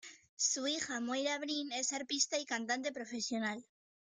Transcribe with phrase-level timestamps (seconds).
[0.49, 3.63] Su hija Moira Breen es arpista y cantante profesional.